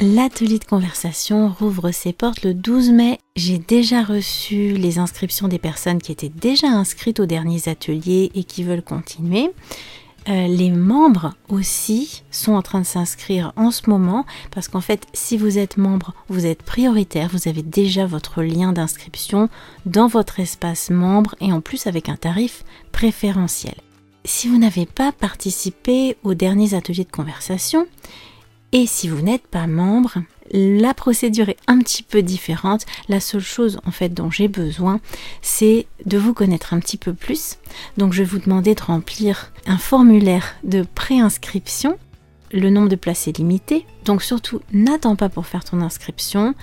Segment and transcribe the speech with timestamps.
[0.00, 3.18] L'atelier de conversation rouvre ses portes le 12 mai.
[3.34, 8.44] J'ai déjà reçu les inscriptions des personnes qui étaient déjà inscrites aux derniers ateliers et
[8.44, 9.50] qui veulent continuer.
[10.28, 15.04] Euh, les membres aussi sont en train de s'inscrire en ce moment parce qu'en fait,
[15.14, 19.48] si vous êtes membre, vous êtes prioritaire, vous avez déjà votre lien d'inscription
[19.84, 22.62] dans votre espace membre et en plus avec un tarif
[22.92, 23.74] préférentiel.
[24.24, 27.88] Si vous n'avez pas participé aux derniers ateliers de conversation,
[28.72, 30.18] et si vous n'êtes pas membre,
[30.50, 32.86] la procédure est un petit peu différente.
[33.08, 35.00] La seule chose en fait dont j'ai besoin,
[35.42, 37.58] c'est de vous connaître un petit peu plus.
[37.96, 41.98] Donc je vais vous demander de remplir un formulaire de préinscription.
[42.52, 46.54] Le nombre de places est limité, donc surtout n'attends pas pour faire ton inscription.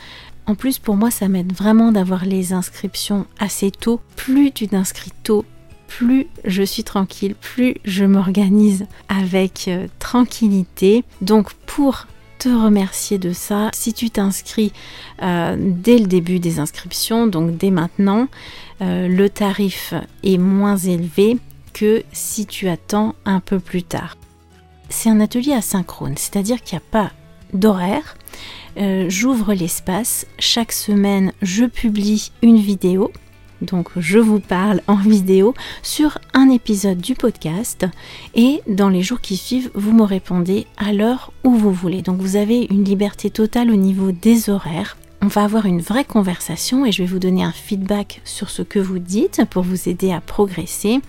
[0.48, 4.00] En plus, pour moi, ça m'aide vraiment d'avoir les inscriptions assez tôt.
[4.16, 5.44] Plus tu t'inscris tôt,
[5.88, 11.04] plus je suis tranquille, plus je m'organise avec euh, tranquillité.
[11.22, 12.08] Donc pour
[12.40, 14.74] te remercier de ça, si tu t'inscris
[15.22, 18.28] euh, dès le début des inscriptions, donc dès maintenant,
[18.82, 21.38] euh, le tarif est moins élevé
[21.74, 24.18] que si tu attends un peu plus tard.
[24.90, 27.12] C'est un atelier asynchrone, c'est-à-dire qu'il n'y a pas
[27.54, 28.16] d'horaire.
[29.08, 33.12] J'ouvre l'espace, chaque semaine je publie une vidéo
[33.62, 35.54] donc je vous parle en vidéo
[35.84, 37.86] sur un épisode du podcast
[38.34, 42.02] et dans les jours qui suivent, vous me répondez à l'heure où vous voulez.
[42.02, 44.98] Donc vous avez une liberté totale au niveau des horaires.
[45.22, 48.62] On va avoir une vraie conversation et je vais vous donner un feedback sur ce
[48.62, 51.00] que vous dites pour vous aider à progresser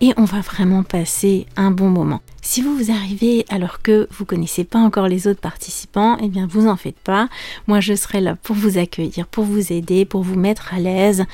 [0.00, 2.20] et on va vraiment passer un bon moment.
[2.40, 6.46] Si vous vous arrivez alors que vous connaissez pas encore les autres participants, eh bien
[6.46, 7.28] vous en faites pas.
[7.66, 11.24] Moi je serai là pour vous accueillir, pour vous aider, pour vous mettre à l'aise.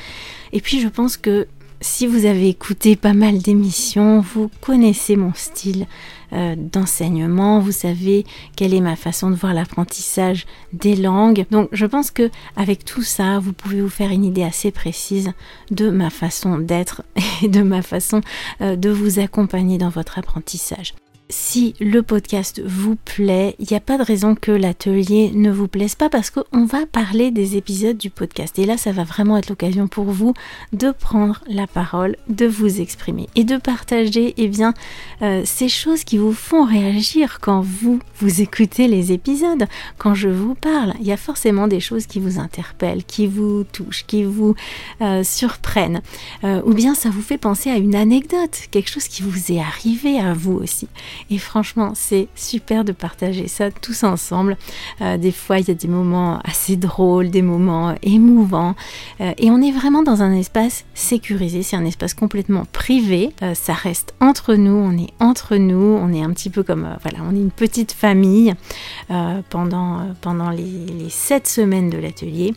[0.52, 1.46] Et puis je pense que
[1.84, 5.86] si vous avez écouté pas mal d'émissions, vous connaissez mon style
[6.32, 8.24] euh, d'enseignement, vous savez
[8.56, 11.44] quelle est ma façon de voir l'apprentissage des langues.
[11.50, 15.32] Donc je pense que avec tout ça, vous pouvez vous faire une idée assez précise
[15.70, 17.02] de ma façon d'être
[17.42, 18.22] et de ma façon
[18.62, 20.94] euh, de vous accompagner dans votre apprentissage
[21.34, 25.66] si le podcast vous plaît, il n'y a pas de raison que l'atelier ne vous
[25.66, 28.56] plaise pas parce qu'on va parler des épisodes du podcast.
[28.60, 30.32] Et là, ça va vraiment être l'occasion pour vous
[30.72, 34.74] de prendre la parole, de vous exprimer et de partager eh bien,
[35.22, 39.66] euh, ces choses qui vous font réagir quand vous, vous écoutez les épisodes,
[39.98, 40.94] quand je vous parle.
[41.00, 44.54] Il y a forcément des choses qui vous interpellent, qui vous touchent, qui vous
[45.00, 46.00] euh, surprennent.
[46.44, 49.60] Euh, ou bien ça vous fait penser à une anecdote, quelque chose qui vous est
[49.60, 50.86] arrivé à vous aussi.
[51.30, 54.56] Et franchement, c'est super de partager ça tous ensemble.
[55.00, 58.74] Euh, des fois, il y a des moments assez drôles, des moments émouvants.
[59.20, 61.62] Euh, et on est vraiment dans un espace sécurisé.
[61.62, 63.32] C'est un espace complètement privé.
[63.42, 64.74] Euh, ça reste entre nous.
[64.74, 65.98] On est entre nous.
[66.00, 68.54] On est un petit peu comme, voilà, on est une petite famille
[69.50, 70.62] pendant, pendant les,
[70.98, 72.54] les sept semaines de l'atelier.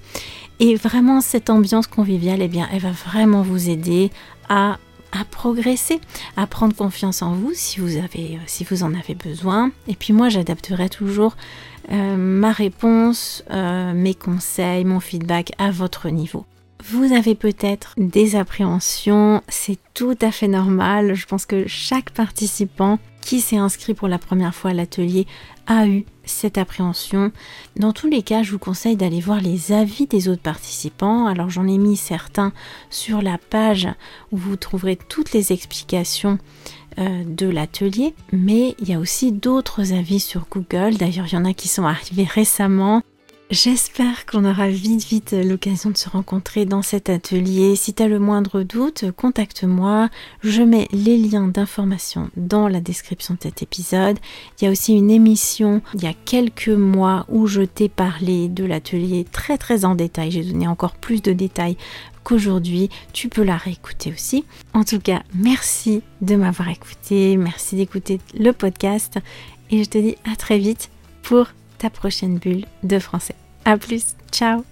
[0.60, 4.12] Et vraiment, cette ambiance conviviale, eh bien, elle va vraiment vous aider
[4.50, 4.78] à
[5.12, 6.00] à progresser,
[6.36, 9.72] à prendre confiance en vous si vous, avez, euh, si vous en avez besoin.
[9.88, 11.36] Et puis moi, j'adapterai toujours
[11.92, 16.46] euh, ma réponse, euh, mes conseils, mon feedback à votre niveau.
[16.90, 21.16] Vous avez peut-être des appréhensions, c'est tout à fait normal.
[21.16, 25.26] Je pense que chaque participant qui s'est inscrit pour la première fois à l'atelier
[25.66, 27.32] a eu cette appréhension.
[27.76, 31.26] Dans tous les cas, je vous conseille d'aller voir les avis des autres participants.
[31.28, 32.54] Alors j'en ai mis certains
[32.90, 33.88] sur la page
[34.32, 36.38] où vous trouverez toutes les explications
[37.00, 40.98] euh, de l'atelier, mais il y a aussi d'autres avis sur Google.
[40.98, 43.04] D'ailleurs, il y en a qui sont arrivés récemment.
[43.50, 47.78] J'espère qu'on aura vite vite l'occasion de se rencontrer dans cet atelier.
[47.78, 50.10] Si tu as le moindre doute, contacte-moi.
[50.44, 54.20] Je mets les liens d'information dans la description de cet épisode.
[54.60, 58.50] Il y a aussi une émission il y a quelques mois où je t'ai parlé
[58.50, 60.32] de l'atelier très très en détail.
[60.32, 61.78] J'ai donné encore plus de détails
[62.26, 62.90] qu'aujourd'hui.
[63.14, 64.44] Tu peux la réécouter aussi.
[64.74, 67.38] En tout cas, merci de m'avoir écouté.
[67.38, 69.20] Merci d'écouter le podcast.
[69.72, 70.90] Et je te dis à très vite
[71.24, 73.36] pour ta prochaine bulle de français.
[73.66, 74.64] A plus, ciao